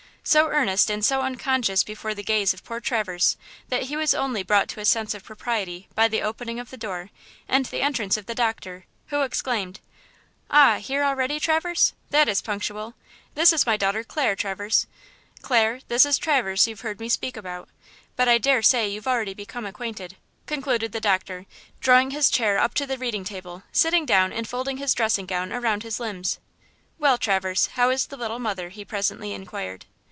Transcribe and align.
So 0.23 0.49
earnest 0.49 0.91
and 0.91 1.03
so 1.03 1.21
unconscious 1.23 1.83
became 1.83 2.13
the 2.13 2.21
gaze 2.21 2.53
of 2.53 2.63
poor 2.63 2.79
Traverse 2.79 3.37
that 3.69 3.83
he 3.89 3.95
was 3.97 4.13
only 4.13 4.43
brought 4.43 4.67
to 4.69 4.79
a 4.79 4.85
sense 4.85 5.15
of 5.15 5.23
propriety 5.23 5.87
by 5.95 6.07
the 6.07 6.21
opening 6.21 6.59
of 6.59 6.69
the 6.69 6.77
door 6.77 7.09
and 7.49 7.65
the 7.65 7.81
entrance 7.81 8.17
of 8.17 8.27
the 8.27 8.35
doctor, 8.35 8.85
who 9.07 9.21
exclaimed: 9.23 9.79
"Ah, 10.51 10.77
here 10.77 11.01
already, 11.03 11.39
Traverse? 11.39 11.93
That 12.11 12.29
is 12.29 12.39
punctual. 12.43 12.93
This 13.33 13.51
is 13.51 13.65
my 13.65 13.77
daughter 13.77 14.03
Clara, 14.03 14.35
Traverse; 14.35 14.85
Clare, 15.41 15.79
this 15.87 16.05
is 16.05 16.19
Traverse 16.19 16.67
you've 16.67 16.81
heard 16.81 16.99
me 16.99 17.09
speak 17.09 17.35
about. 17.35 17.67
But 18.15 18.29
I 18.29 18.37
daresay 18.37 18.87
you've 18.89 19.07
already 19.07 19.33
become 19.33 19.65
acquainted," 19.65 20.17
concluded 20.45 20.91
the 20.91 21.01
doctor, 21.01 21.47
drawing 21.79 22.11
his 22.11 22.29
chair 22.29 22.59
up 22.59 22.75
to 22.75 22.85
the 22.85 22.99
reading 22.99 23.23
table, 23.23 23.63
sitting 23.71 24.05
down 24.05 24.31
and 24.33 24.47
folding 24.47 24.77
his 24.77 24.93
dressing 24.93 25.25
gown 25.25 25.51
around 25.51 25.81
his 25.81 25.99
limbs. 25.99 26.37
"Well, 26.99 27.17
Traverse, 27.17 27.65
how 27.73 27.89
is 27.89 28.05
the 28.05 28.17
little 28.17 28.37
mother?" 28.39 28.69
he 28.69 28.85
presently 28.85 29.33
inquired. 29.33 29.87